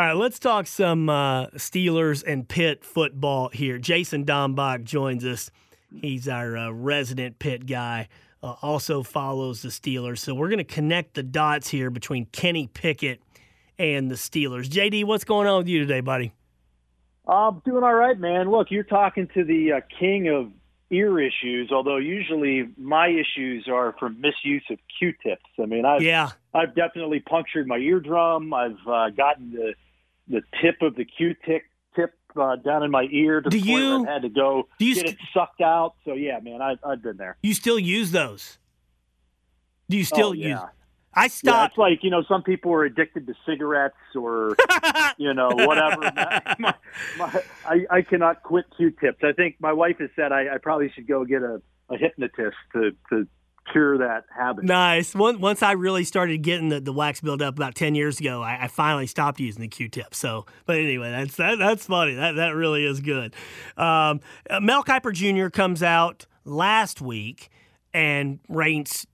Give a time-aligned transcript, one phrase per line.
[0.00, 3.76] All right, let's talk some uh, Steelers and Pitt football here.
[3.76, 5.50] Jason Dombach joins us.
[5.94, 8.08] He's our uh, resident Pitt guy.
[8.42, 10.16] Uh, also follows the Steelers.
[10.20, 13.20] So we're going to connect the dots here between Kenny Pickett
[13.78, 14.70] and the Steelers.
[14.70, 16.32] JD, what's going on with you today, buddy?
[17.28, 18.50] I'm doing all right, man.
[18.50, 20.50] Look, you're talking to the uh, king of
[20.90, 25.44] ear issues, although usually my issues are from misuse of Q-tips.
[25.62, 26.30] I mean, I've yeah.
[26.54, 28.54] I've definitely punctured my eardrum.
[28.54, 29.74] I've uh, gotten the
[30.30, 31.62] the tip of the Q-tip
[31.96, 34.28] tip uh, down in my ear to Do the point you- where I had to
[34.28, 35.94] go do you get st- it sucked out.
[36.04, 37.36] So yeah, man, I've I've been there.
[37.42, 38.58] You still use those?
[39.88, 40.46] Do you still oh, use?
[40.46, 40.68] yeah.
[41.12, 41.72] I Yeah, stopped.
[41.72, 44.56] it's like you know, some people are addicted to cigarettes or
[45.18, 46.00] you know whatever.
[46.60, 46.74] my,
[47.18, 49.18] my, I, I cannot quit Q-tips.
[49.24, 52.56] I think my wife has said I, I probably should go get a, a hypnotist
[52.74, 53.26] to to
[53.70, 54.64] cure that habit.
[54.64, 55.14] Nice.
[55.14, 58.64] Once I really started getting the, the wax build up about ten years ago, I,
[58.64, 60.14] I finally stopped using the Q-tip.
[60.14, 62.14] So, but anyway, that's that, that's funny.
[62.14, 63.34] That that really is good.
[63.76, 65.48] Um, uh, Mel Kiper Jr.
[65.48, 67.50] comes out last week
[67.92, 69.06] and ranks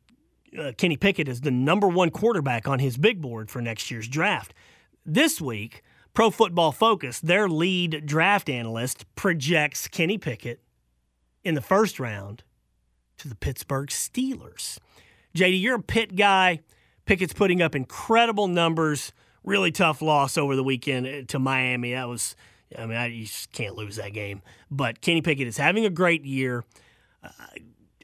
[0.58, 4.08] uh, Kenny Pickett as the number one quarterback on his big board for next year's
[4.08, 4.54] draft.
[5.04, 5.82] This week,
[6.14, 10.60] Pro Football Focus, their lead draft analyst, projects Kenny Pickett
[11.44, 12.42] in the first round
[13.18, 14.78] to the Pittsburgh Steelers.
[15.34, 16.60] JD, you're a Pitt guy.
[17.04, 19.12] Pickett's putting up incredible numbers.
[19.44, 21.92] Really tough loss over the weekend uh, to Miami.
[21.92, 22.34] That was,
[22.76, 24.42] I mean, I, you just can't lose that game.
[24.70, 26.64] But Kenny Pickett is having a great year.
[27.22, 27.28] Uh,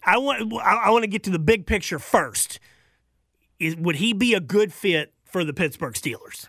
[0.05, 2.61] I want, I, want to get to the big picture first.
[3.59, 6.49] Is, would he be a good fit for the Pittsburgh Steelers?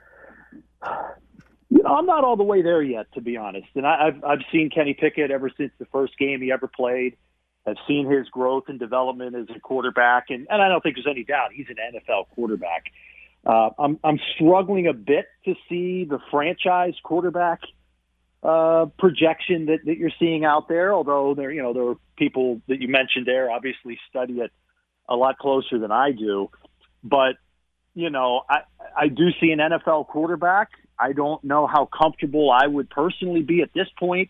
[1.69, 3.68] You know, I'm not all the way there yet, to be honest.
[3.75, 7.18] And I, I've I've seen Kenny Pickett ever since the first game he ever played.
[7.66, 11.07] I've seen his growth and development as a quarterback, and, and I don't think there's
[11.09, 12.85] any doubt he's an NFL quarterback.
[13.46, 17.59] Uh, I'm I'm struggling a bit to see the franchise quarterback
[18.41, 20.94] uh, projection that, that you're seeing out there.
[20.94, 24.51] Although there, you know, there are people that you mentioned there obviously study it
[25.07, 26.50] a lot closer than I do.
[27.03, 27.35] But
[27.94, 28.59] you know, I
[28.97, 30.69] I do see an NFL quarterback.
[30.97, 34.30] I don't know how comfortable I would personally be at this point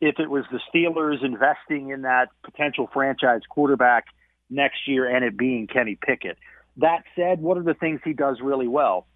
[0.00, 4.06] if it was the Steelers investing in that potential franchise quarterback
[4.50, 6.38] next year and it being Kenny Pickett.
[6.78, 9.06] That said, what are the things he does really well?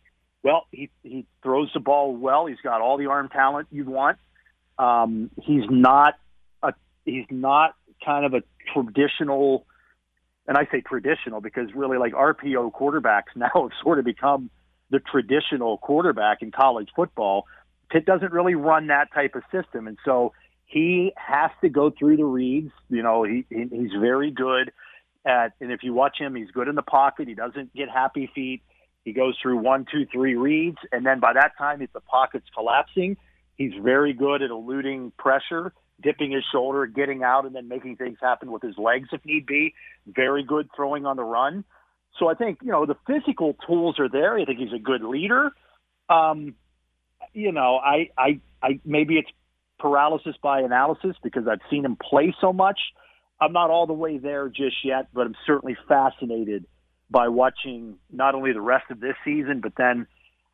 [0.43, 2.47] Well, he he throws the ball well.
[2.47, 4.19] He's got all the arm talent you'd want.
[4.79, 6.15] Um, he's not
[6.63, 6.73] a
[7.05, 8.43] he's not kind of a
[8.73, 9.67] traditional,
[10.49, 14.49] and I say traditional because really like RPO quarterbacks now have sort of become
[14.89, 17.47] the traditional quarterback in college football.
[17.91, 20.33] Pitt doesn't really run that type of system, and so
[20.71, 22.71] he has to go through the reads.
[22.89, 24.73] You know, he, he he's very good
[25.27, 27.27] at, and if you watch him, he's good in the pocket.
[27.27, 28.63] He doesn't get happy feet.
[29.05, 32.47] He goes through one, two, three reads, and then by that time, if the pocket's
[32.55, 33.17] collapsing,
[33.57, 38.19] he's very good at eluding pressure, dipping his shoulder, getting out, and then making things
[38.23, 39.75] happen with his legs if need be.
[40.07, 41.65] Very good throwing on the run.
[42.19, 44.39] So I think you know the physical tools are there.
[44.39, 45.51] I think he's a good leader.
[46.09, 46.55] Um,
[47.33, 49.31] you know, I, I, I maybe it's
[49.81, 52.79] paralysis by analysis because I've seen him play so much.
[53.41, 56.67] I'm not all the way there just yet, but I'm certainly fascinated
[57.11, 60.07] by watching not only the rest of this season, but then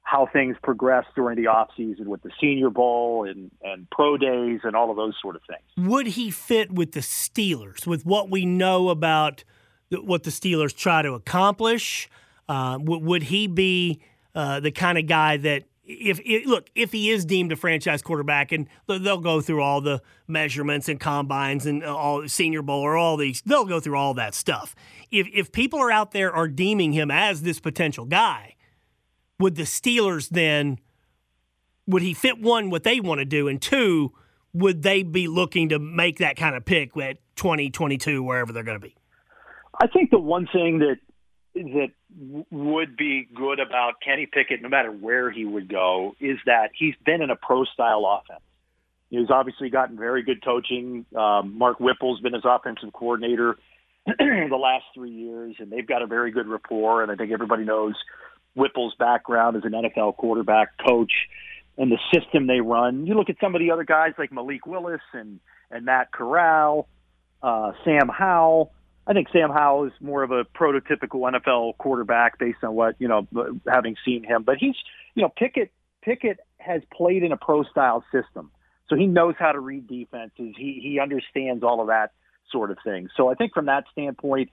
[0.03, 4.61] how things progress during the off season with the Senior Bowl and and pro days
[4.63, 5.89] and all of those sort of things.
[5.89, 9.43] Would he fit with the Steelers with what we know about
[9.91, 12.09] what the Steelers try to accomplish?
[12.49, 14.01] Uh, would he be
[14.37, 18.03] uh, the kind of guy that if, if look if he is deemed a franchise
[18.03, 22.81] quarterback and they'll go through all the measurements and combines and uh, all Senior Bowl
[22.81, 24.75] or all these they'll go through all that stuff.
[25.11, 28.57] If if people are out there are deeming him as this potential guy,
[29.39, 30.79] would the Steelers then
[31.87, 34.13] would he fit one what they want to do and two
[34.53, 38.81] would they be looking to make that kind of pick at 2022 wherever they're going
[38.81, 38.97] to be
[39.81, 40.97] I think the one thing that
[41.57, 41.89] that
[42.51, 46.95] would be good about Kenny Pickett, no matter where he would go, is that he's
[47.05, 48.43] been in a pro style offense.
[49.09, 51.07] He's obviously gotten very good coaching.
[51.17, 53.57] Um, Mark Whipple's been his offensive coordinator
[54.07, 57.03] the last three years, and they've got a very good rapport.
[57.03, 57.95] And I think everybody knows
[58.55, 61.13] Whipple's background as an NFL quarterback coach.
[61.79, 63.07] and the system they run.
[63.07, 66.87] You look at some of the other guys like Malik Willis and and Matt Corral,
[67.43, 68.73] uh, Sam Howell.
[69.07, 73.09] I think Sam Howell is more of a prototypical NFL quarterback based on what you
[73.09, 73.27] know,
[73.69, 74.43] having seen him.
[74.43, 74.75] But he's,
[75.15, 75.73] you know, Pickett.
[76.03, 78.53] Pickett has played in a pro style system,
[78.89, 80.55] so he knows how to read defenses.
[80.57, 82.13] He he understands all of that
[82.51, 83.09] sort of thing.
[83.17, 84.51] So I think from that standpoint,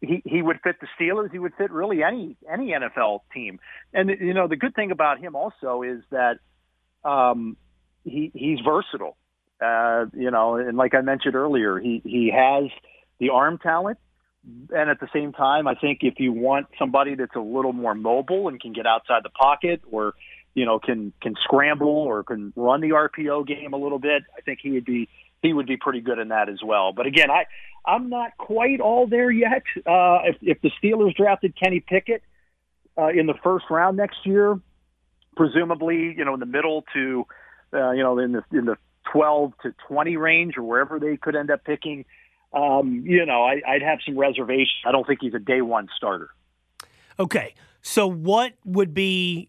[0.00, 1.32] he he would fit the Steelers.
[1.32, 3.60] He would fit really any any NFL team.
[3.92, 6.38] And you know, the good thing about him also is that
[7.04, 7.56] um,
[8.04, 9.16] he he's versatile.
[9.60, 12.64] Uh, you know, and like I mentioned earlier, he he has
[13.22, 13.98] the arm talent,
[14.74, 17.94] and at the same time, I think if you want somebody that's a little more
[17.94, 20.14] mobile and can get outside the pocket, or
[20.54, 24.40] you know can can scramble or can run the RPO game a little bit, I
[24.40, 25.08] think he would be
[25.40, 26.92] he would be pretty good in that as well.
[26.92, 27.44] But again, I
[27.86, 29.62] I'm not quite all there yet.
[29.86, 32.24] Uh, if if the Steelers drafted Kenny Pickett
[32.98, 34.58] uh, in the first round next year,
[35.36, 37.24] presumably you know in the middle to
[37.72, 38.76] uh, you know in the in the
[39.12, 42.04] 12 to 20 range or wherever they could end up picking,
[42.52, 44.82] um, you know, I, I'd have some reservations.
[44.84, 46.30] I don't think he's a day one starter.
[47.18, 47.54] Okay.
[47.82, 49.48] So, what would be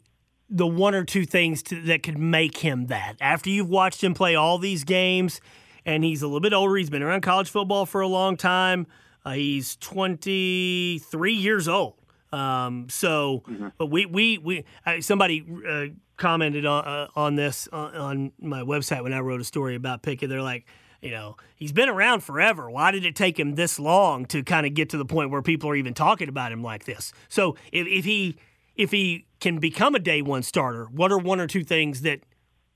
[0.50, 3.16] the one or two things to, that could make him that?
[3.22, 5.42] After you've watched him play all these games,
[5.86, 8.88] and he's a little bit older, he's been around college football for a long time.
[9.26, 11.96] Uh, he's 23 years old.
[12.32, 13.68] Um, so, mm-hmm.
[13.78, 15.86] but we we we uh, somebody uh,
[16.18, 20.02] commented on uh, on this on, on, my website when I wrote a story about
[20.02, 20.30] Pickett.
[20.30, 20.66] They're like,
[21.04, 22.70] you know, he's been around forever.
[22.72, 25.42] Why did it take him this long to kind of get to the point where
[25.42, 27.12] people are even talking about him like this?
[27.28, 28.38] So, if, if he
[28.76, 32.22] if he can become a day one starter, what are one or two things that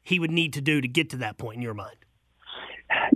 [0.03, 1.95] he would need to do to get to that point in your mind?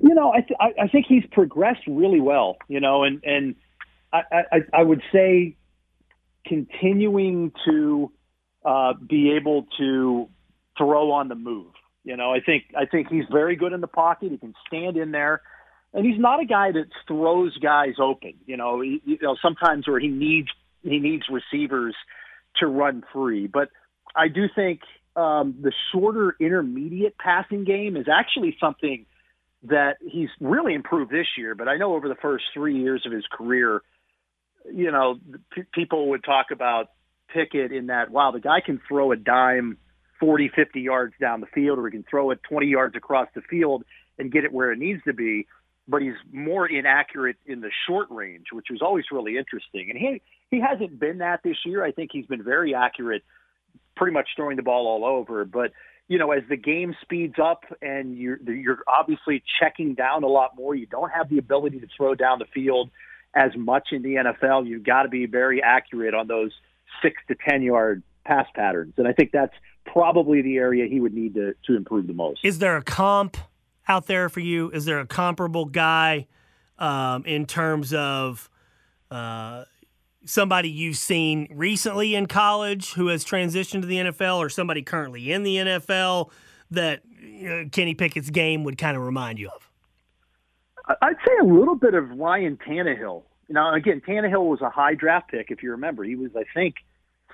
[0.02, 2.56] You know, I th- I think he's progressed really well.
[2.69, 3.56] You know, and and
[4.13, 5.58] I I, I would say
[6.48, 8.12] continuing to
[8.63, 10.30] uh, be able to
[10.78, 11.71] throw on the move.
[12.03, 14.31] You know, I think I think he's very good in the pocket.
[14.31, 15.42] He can stand in there,
[15.94, 18.33] and he's not a guy that throws guys open.
[18.45, 20.50] You know, he, you know sometimes where he needs
[20.83, 21.95] he needs receivers
[22.57, 23.48] to run free.
[23.48, 23.69] But
[24.15, 24.81] I do think
[25.15, 29.06] um, the shorter intermediate passing game is actually something
[29.63, 31.53] that he's really improved this year.
[31.53, 33.83] But I know over the first three years of his career,
[34.74, 35.19] you know,
[35.53, 36.88] p- people would talk about
[37.31, 39.77] Pickett in that, wow, the guy can throw a dime
[40.22, 43.42] 40, 50 yards down the field, or he can throw it 20 yards across the
[43.42, 43.84] field
[44.20, 45.48] and get it where it needs to be.
[45.88, 49.90] But he's more inaccurate in the short range, which was always really interesting.
[49.90, 50.22] And he
[50.52, 51.84] he hasn't been that this year.
[51.84, 53.24] I think he's been very accurate,
[53.98, 55.44] pretty much throwing the ball all over.
[55.44, 55.72] But
[56.08, 60.56] you know, as the game speeds up and you're you're obviously checking down a lot
[60.56, 62.92] more, you don't have the ability to throw down the field
[63.34, 64.68] as much in the NFL.
[64.68, 66.52] You've got to be very accurate on those
[67.02, 69.54] six to ten yard pass patterns, and I think that's
[69.86, 72.39] probably the area he would need to to improve the most.
[72.44, 73.38] Is there a comp
[73.88, 74.69] out there for you?
[74.72, 76.28] Is there a comparable guy
[76.80, 78.50] um, in terms of
[79.10, 79.66] uh,
[80.25, 85.31] somebody you've seen recently in college who has transitioned to the NFL, or somebody currently
[85.31, 86.31] in the NFL
[86.72, 89.69] that uh, Kenny Pickett's game would kind of remind you of?
[91.01, 93.24] I'd say a little bit of Ryan Tannehill.
[93.50, 96.04] Now, again, Tannehill was a high draft pick, if you remember.
[96.04, 96.75] He was, I think,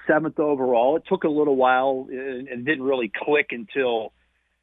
[0.08, 0.96] seventh overall.
[0.98, 4.14] It took a little while and, didn't really click until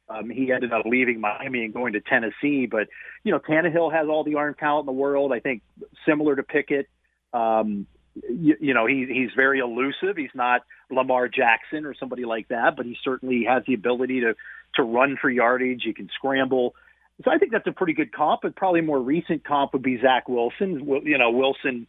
[0.09, 2.67] um, he ended up leaving Miami and going to Tennessee.
[2.69, 2.87] But
[3.23, 5.31] you know, Tannehill has all the arm talent in the world.
[5.31, 5.61] I think
[6.05, 6.87] similar to Pickett.
[7.33, 7.87] Um,
[8.29, 10.15] you, you know, he, he's very elusive.
[10.15, 14.35] He's not Lamar Jackson or somebody like that, but he certainly has the ability to
[14.75, 15.83] to run for yardage.
[15.85, 16.75] He can scramble.
[17.23, 18.41] So I think that's a pretty good comp.
[18.43, 21.01] But probably more recent comp would be Zach Wilson.
[21.03, 21.87] You know, Wilson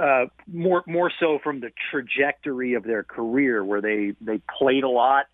[0.00, 4.88] uh, more more so from the trajectory of their career, where they they played a
[4.88, 5.26] lot,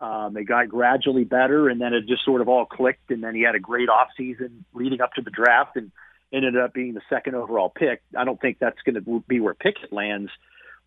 [0.00, 3.10] um, they got gradually better, and then it just sort of all clicked.
[3.10, 5.90] And then he had a great off season leading up to the draft, and
[6.32, 8.02] ended up being the second overall pick.
[8.16, 10.30] I don't think that's going to be where Pickett lands.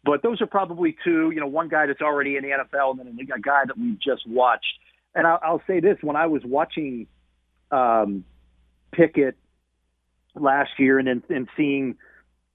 [0.04, 1.32] But those are probably two.
[1.32, 3.98] You know, one guy that's already in the NFL, and then a guy that we
[4.04, 4.74] just watched.
[5.14, 7.08] And I'll, I'll say this: when I was watching
[7.70, 8.24] um,
[8.92, 9.36] Pickett
[10.36, 11.98] last year, and then and seeing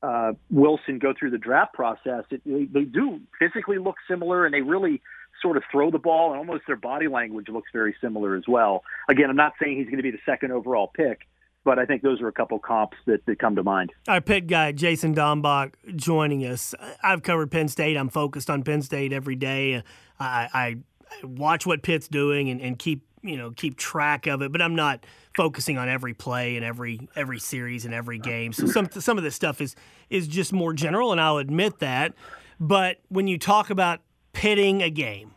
[0.06, 4.60] uh, Wilson go through the draft process, it, they, do physically look similar, and they
[4.60, 5.02] really
[5.42, 8.82] sort of throw the ball, and almost their body language looks very similar as well.
[9.08, 11.26] Again, I'm not saying he's going to be the second overall pick,
[11.64, 13.92] but I think those are a couple comps that, that come to mind.
[14.06, 16.74] Our Pitt guy, Jason Dombach, joining us.
[17.02, 17.96] I've covered Penn State.
[17.96, 19.82] I'm focused on Penn State every day.
[20.20, 20.76] I, I
[21.24, 24.74] watch what Pitt's doing and, and keep you know keep track of it, but I'm
[24.74, 25.04] not
[25.34, 28.52] focusing on every play and every every series and every game.
[28.52, 29.74] So some some of this stuff is
[30.10, 32.14] is just more general, and I'll admit that.
[32.58, 34.00] But when you talk about
[34.32, 35.32] pitting a game,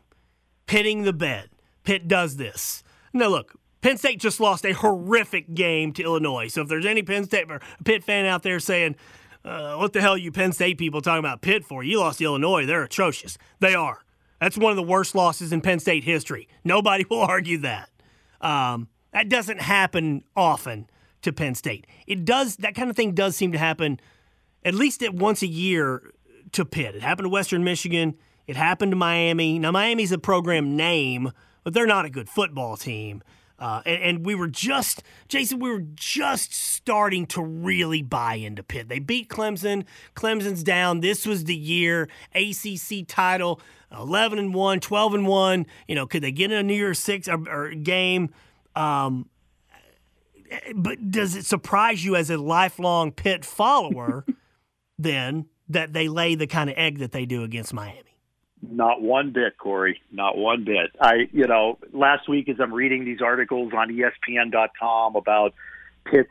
[0.67, 1.49] pitting the bed,
[1.83, 2.83] Pitt does this.
[3.13, 6.47] Now, look, Penn State just lost a horrific game to Illinois.
[6.47, 8.95] So if there's any Penn State or Pitt fan out there saying,
[9.43, 11.83] uh, what the hell you Penn State people talking about Pitt for?
[11.83, 12.65] You lost to Illinois.
[12.65, 13.37] They're atrocious.
[13.59, 14.03] They are.
[14.39, 16.47] That's one of the worst losses in Penn State history.
[16.63, 17.89] Nobody will argue that.
[18.41, 20.87] Um, that doesn't happen often
[21.23, 21.87] to Penn State.
[22.07, 22.57] It does.
[22.57, 23.99] That kind of thing does seem to happen
[24.63, 26.13] at least at once a year
[26.51, 26.95] to Pitt.
[26.95, 28.15] It happened to Western Michigan.
[28.47, 29.59] It happened to Miami.
[29.59, 31.31] Now Miami's a program name,
[31.63, 33.21] but they're not a good football team.
[33.59, 38.63] Uh, and, and, we were just, Jason, we were just starting to really buy into
[38.63, 38.87] Pitt.
[38.87, 39.83] They beat Clemson.
[40.15, 41.01] Clemson's down.
[41.01, 43.59] This was the year ACC title,
[43.91, 45.65] 11 and 1, 12 and 1.
[45.87, 48.29] You know, could they get in a New Year's Six or, or game?
[48.75, 49.29] Um,
[50.75, 54.25] but does it surprise you as a lifelong Pitt follower
[54.99, 58.03] then that they lay the kind of egg that they do against Miami?
[58.61, 60.01] Not one bit, Corey.
[60.11, 60.91] Not one bit.
[60.99, 65.53] I, you know, last week as I'm reading these articles on ESPN.com about
[66.05, 66.29] Pitt's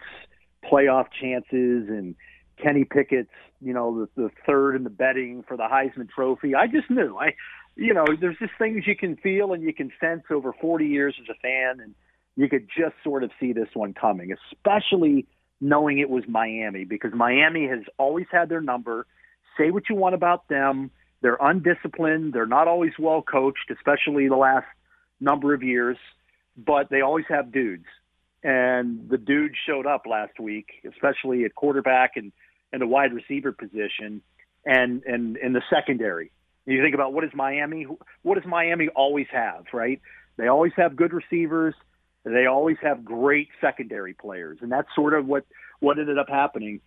[0.70, 2.14] playoff chances and
[2.62, 6.66] Kenny Pickett's, you know, the, the third in the betting for the Heisman Trophy, I
[6.66, 7.16] just knew.
[7.16, 7.34] I,
[7.76, 11.14] you know, there's just things you can feel and you can sense over 40 years
[11.20, 11.94] as a fan, and
[12.36, 15.26] you could just sort of see this one coming, especially
[15.60, 19.06] knowing it was Miami, because Miami has always had their number.
[19.56, 22.32] Say what you want about them they're undisciplined.
[22.32, 24.66] They're not always well coached, especially the last
[25.20, 25.96] number of years,
[26.56, 27.86] but they always have dudes.
[28.44, 32.32] And the dude showed up last week, especially at quarterback and,
[32.72, 34.22] and the wide receiver position
[34.64, 36.30] and, and in the secondary.
[36.66, 37.86] You think about what is Miami?
[38.22, 40.00] What does Miami always have, right?
[40.36, 41.74] They always have good receivers.
[42.24, 45.46] They always have great secondary players, and that's sort of what
[45.80, 46.80] what ended up happening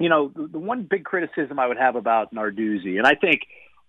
[0.00, 3.42] you know, the, the one big criticism I would have about Narduzzi, and I think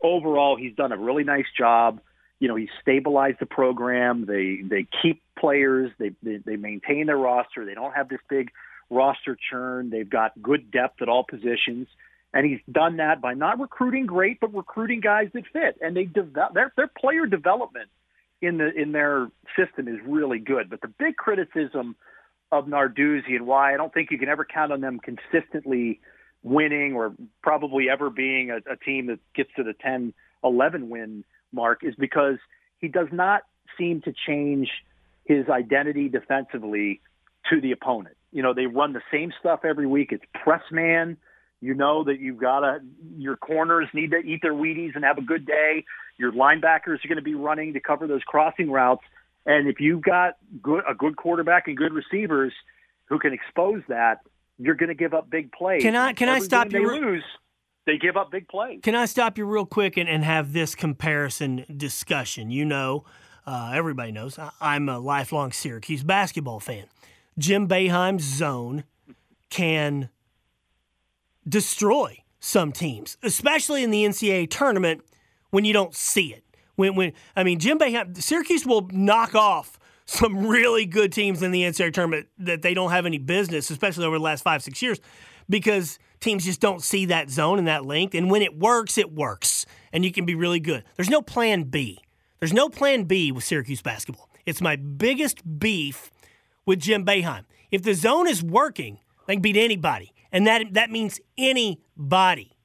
[0.04, 2.02] overall he's done a really nice job.
[2.40, 4.26] You know, he's stabilized the program.
[4.28, 5.90] They they keep players.
[5.98, 7.66] They, they they maintain their roster.
[7.66, 8.52] They don't have this big
[8.92, 9.90] roster churn.
[9.90, 11.88] They've got good depth at all positions,
[12.34, 15.78] and he's done that by not recruiting great, but recruiting guys that fit.
[15.82, 17.90] And they develop their their player development
[18.42, 20.70] in the in their system is really good.
[20.70, 21.96] But the big criticism
[22.52, 26.02] of Narduzzi and why I don't think you can ever count on them consistently
[26.44, 31.24] winning or probably ever being a, a team that gets to the 10 11 win
[31.54, 32.38] mark is because
[32.80, 33.44] he does not
[33.78, 34.70] seem to change
[35.24, 37.00] his identity defensively
[37.50, 38.18] to the opponent.
[38.32, 40.12] You know, they run the same stuff every week.
[40.12, 41.18] It's press man.
[41.60, 42.80] You know that you've got to,
[43.18, 45.86] your corners need to eat their Wheaties and have a good day.
[46.18, 49.04] Your linebackers are going to be running to cover those crossing routes.
[49.46, 52.54] And if you've got good, a good quarterback and good receivers
[53.06, 54.22] who can expose that,
[54.58, 55.82] you're going to give up big plays.
[55.82, 56.88] Can I can Every I stop you?
[56.88, 57.24] They lose.
[57.86, 58.80] They give up big plays.
[58.84, 62.52] Can I stop you real quick and, and have this comparison discussion?
[62.52, 63.06] You know,
[63.46, 66.86] uh, everybody knows I'm a lifelong Syracuse basketball fan.
[67.38, 68.84] Jim Boeheim's zone
[69.50, 70.10] can
[71.48, 75.02] destroy some teams, especially in the NCAA tournament
[75.52, 76.44] when you don't see it.
[76.76, 81.52] When, when I mean, Jim Boeheim, Syracuse will knock off some really good teams in
[81.52, 84.82] the NCAA tournament that they don't have any business, especially over the last five, six
[84.82, 85.00] years,
[85.50, 88.16] because teams just don't see that zone and that length.
[88.16, 90.84] And when it works, it works, and you can be really good.
[90.96, 92.00] There's no plan B.
[92.40, 94.30] There's no plan B with Syracuse basketball.
[94.46, 96.10] It's my biggest beef
[96.72, 97.44] with Jim Boeheim.
[97.70, 102.56] If the zone is working, they can beat anybody, and that that means anybody.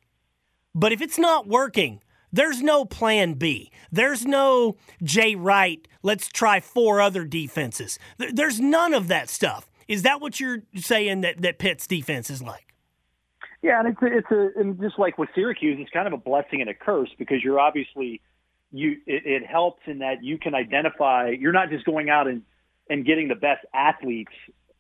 [0.77, 2.01] But if it's not working,
[2.33, 3.73] there's no plan B.
[3.91, 7.99] There's no Jay Wright, let's try four other defenses.
[8.17, 9.69] There's none of that stuff.
[9.89, 12.75] Is that what you're saying that, that Pitt's defense is like?
[13.61, 16.17] Yeah, and it's a, it's a and just like with Syracuse, it's kind of a
[16.17, 18.21] blessing and a curse because you're obviously
[18.71, 21.31] you it, it helps in that you can identify.
[21.31, 22.43] You're not just going out and
[22.89, 24.33] and getting the best athletes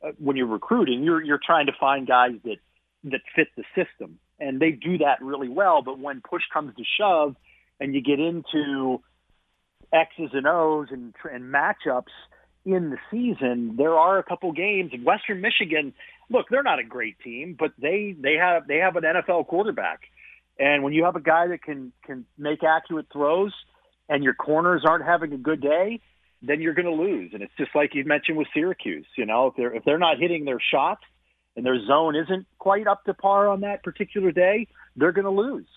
[0.04, 1.02] uh, when you're recruiting.
[1.02, 2.56] You're you're trying to find guys that
[3.04, 5.82] that fit the system, and they do that really well.
[5.82, 7.36] But when push comes to shove,
[7.80, 9.02] and you get into
[9.92, 12.12] X's and O's and, and matchups
[12.64, 14.92] in the season, there are a couple games.
[15.04, 15.94] Western Michigan,
[16.28, 20.00] look, they're not a great team, but they they have they have an NFL quarterback,
[20.58, 23.52] and when you have a guy that can can make accurate throws,
[24.08, 26.00] and your corners aren't having a good day,
[26.42, 27.30] then you're going to lose.
[27.32, 29.06] And it's just like you mentioned with Syracuse.
[29.16, 31.02] You know, if they're if they're not hitting their shots
[31.56, 35.30] and their zone isn't quite up to par on that particular day, they're going to
[35.30, 35.68] lose.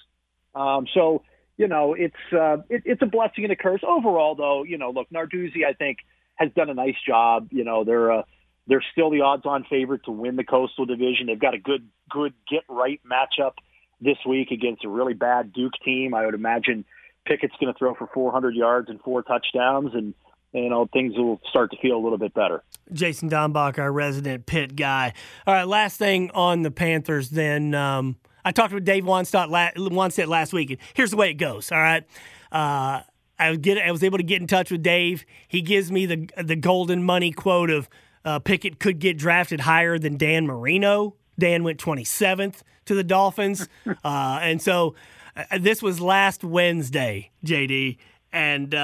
[0.55, 1.23] Um, so
[1.59, 3.81] you know, it's uh, it, it's a blessing and a curse.
[3.85, 5.97] Overall, though, you know, look, Narduzzi, I think,
[6.35, 7.49] has done a nice job.
[7.51, 8.21] You know, they're uh,
[8.65, 11.27] they're still the odds-on favorite to win the Coastal Division.
[11.27, 13.53] They've got a good good get right matchup
[13.99, 16.13] this week against a really bad Duke team.
[16.13, 16.85] I would imagine
[17.25, 20.13] Pickett's going to throw for 400 yards and four touchdowns, and
[20.53, 22.63] you know things will start to feel a little bit better.
[22.91, 25.13] Jason Dombach, our resident Pitt guy.
[25.45, 27.29] All right, last thing on the Panthers.
[27.29, 31.35] Then um, I talked with Dave Wannstedt, la- last week, and here's the way it
[31.35, 31.71] goes.
[31.71, 32.03] All right.
[32.51, 33.01] Uh,
[33.37, 35.25] I was get I was able to get in touch with Dave.
[35.47, 37.89] He gives me the the golden money quote of
[38.25, 41.15] uh, Pickett could get drafted higher than Dan Marino.
[41.37, 43.69] Dan went 27th to the Dolphins,
[44.03, 44.95] uh, and so
[45.37, 47.97] uh, this was last Wednesday, JD,
[48.33, 48.75] and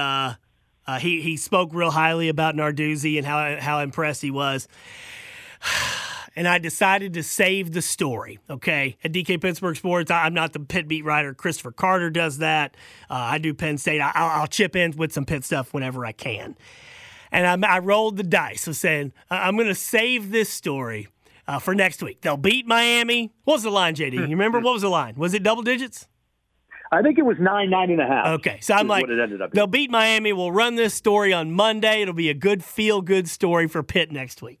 [0.86, 4.68] uh, he he spoke real highly about Narduzzi and how how impressed he was.
[6.38, 8.38] And I decided to save the story.
[8.50, 11.32] Okay, at DK Pittsburgh Sports, I'm not the Pitt beat writer.
[11.32, 12.76] Christopher Carter does that.
[13.08, 14.02] Uh, I do Penn State.
[14.02, 16.54] I, will chip in with some Pitt stuff whenever I can.
[17.32, 21.08] And I, I rolled the dice of saying I'm going to save this story
[21.48, 22.20] uh, for next week.
[22.20, 23.32] They'll beat Miami.
[23.44, 24.12] What was the line, JD?
[24.12, 25.14] You remember what was the line?
[25.16, 26.06] Was it double digits?
[26.92, 28.26] I think it was nine, nine and a half.
[28.38, 29.06] Okay, so I'm like,
[29.52, 30.32] they'll beat Miami.
[30.32, 32.02] We'll run this story on Monday.
[32.02, 34.60] It'll be a good feel good story for Pitt next week.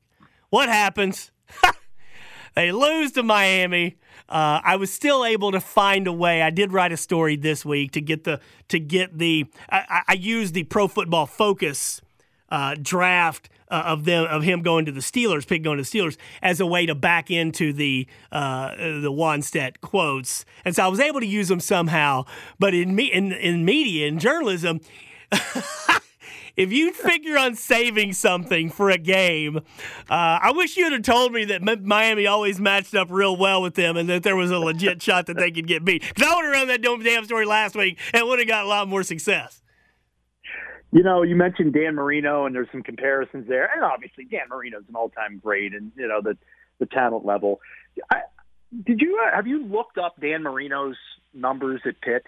[0.50, 1.30] What happens?
[2.54, 3.96] they lose to Miami.
[4.28, 6.42] Uh, I was still able to find a way.
[6.42, 9.46] I did write a story this week to get the to get the.
[9.70, 12.00] I, I used the Pro Football Focus
[12.48, 15.98] uh, draft uh, of them of him going to the Steelers, pick going to the
[15.98, 20.88] Steelers as a way to back into the uh, the Wannstedt quotes, and so I
[20.88, 22.24] was able to use them somehow.
[22.58, 24.80] But in me in, in media in journalism.
[26.56, 29.60] if you figure on saving something for a game, uh,
[30.08, 33.96] I wish you'd have told me that Miami always matched up real well with them
[33.96, 36.02] and that there was a legit shot that they could get beat.
[36.02, 38.68] Because I would have run that damn story last week and would have got a
[38.68, 39.60] lot more success.
[40.96, 44.84] You know, you mentioned Dan Marino, and there's some comparisons there, and obviously Dan Marino's
[44.88, 46.38] an all-time great, and you know the
[46.78, 47.60] the talent level.
[48.10, 48.20] I,
[48.82, 50.96] did you uh, have you looked up Dan Marino's
[51.34, 52.24] numbers at Pitt?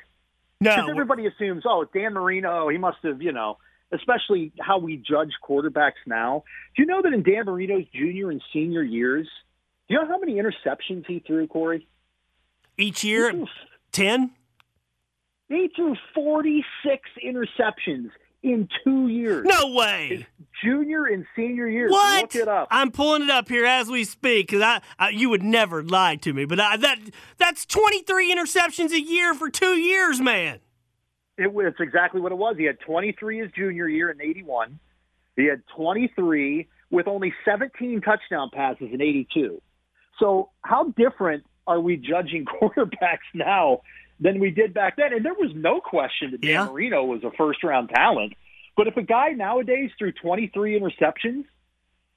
[0.60, 0.76] No.
[0.76, 3.56] Because everybody assumes, oh, Dan Marino, he must have, you know,
[3.90, 6.44] especially how we judge quarterbacks now.
[6.76, 9.26] Do you know that in Dan Marino's junior and senior years,
[9.88, 11.88] do you know how many interceptions he threw, Corey?
[12.76, 13.32] Each year,
[13.92, 14.32] ten.
[15.48, 18.10] He threw forty-six interceptions
[18.42, 19.44] in two years.
[19.46, 20.08] No way.
[20.08, 20.24] His
[20.62, 21.88] junior and senior year.
[21.88, 22.22] What?
[22.22, 22.68] Look it up.
[22.70, 26.16] I'm pulling it up here as we speak because I, I, you would never lie
[26.16, 26.98] to me, but I, that
[27.38, 30.60] that's 23 interceptions a year for two years, man.
[31.36, 32.56] It, it's exactly what it was.
[32.58, 34.78] He had 23 his junior year in '81.
[35.36, 39.60] He had 23 with only 17 touchdown passes in '82.
[40.18, 43.82] So how different are we judging quarterbacks now
[44.20, 45.12] than we did back then.
[45.12, 46.66] And there was no question that Dan yeah.
[46.66, 48.34] Marino was a first round talent.
[48.76, 51.44] But if a guy nowadays threw 23 interceptions,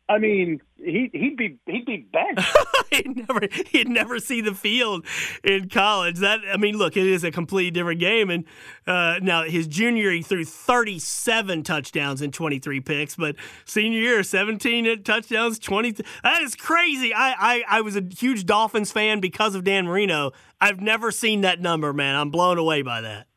[0.09, 2.57] I mean, he, he'd be he'd be benched.
[2.91, 5.05] he'd never he'd never see the field
[5.43, 6.17] in college.
[6.19, 8.29] That I mean, look, it is a completely different game.
[8.29, 8.43] And
[8.85, 15.03] uh, now his junior, he threw 37 touchdowns and 23 picks, but senior year, 17
[15.03, 15.95] touchdowns, 20.
[16.23, 17.13] That is crazy.
[17.13, 20.31] I, I I was a huge Dolphins fan because of Dan Marino.
[20.59, 22.15] I've never seen that number, man.
[22.15, 23.27] I'm blown away by that.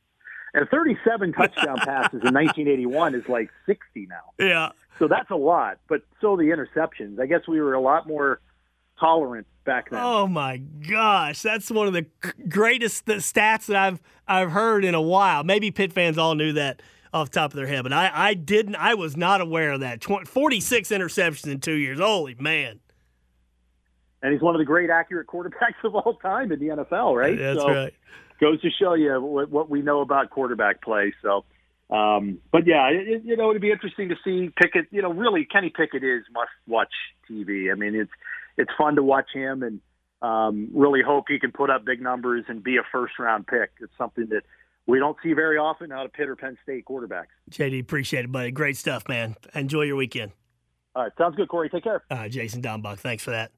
[0.55, 4.17] And 37 touchdown passes in 1981 is like 60 now.
[4.39, 4.71] Yeah.
[4.99, 7.21] So that's a lot, but so the interceptions.
[7.21, 8.41] I guess we were a lot more
[8.99, 10.01] tolerant back then.
[10.01, 12.07] Oh my gosh, that's one of the
[12.49, 15.43] greatest stats that I've I've heard in a while.
[15.43, 16.81] Maybe Pitt fans all knew that
[17.13, 18.77] off the top of their head, but I, I didn't.
[18.77, 20.01] I was not aware of that.
[20.01, 21.99] 20, 46 interceptions in two years.
[21.99, 22.81] Holy man!
[24.23, 27.39] And he's one of the great accurate quarterbacks of all time in the NFL, right?
[27.39, 27.95] That's so, right.
[28.41, 31.13] Goes to show you what, what we know about quarterback play.
[31.23, 31.45] So
[31.91, 34.87] um, but yeah, it, you know, it'd be interesting to see Pickett.
[34.91, 36.93] You know, really, Kenny Pickett is must-watch
[37.31, 37.71] TV.
[37.71, 38.11] I mean, it's
[38.57, 39.81] it's fun to watch him, and
[40.23, 43.73] um, really hope he can put up big numbers and be a first-round pick.
[43.81, 44.43] It's something that
[44.87, 47.33] we don't see very often out of Pitt or Penn State quarterbacks.
[47.51, 48.51] JD, appreciate it, buddy.
[48.51, 49.37] Great stuff, man.
[49.55, 50.33] Enjoy your weekend.
[50.95, 51.69] All right, sounds good, Corey.
[51.69, 52.03] Take care.
[52.11, 53.51] Uh, Jason Dombach, thanks for that.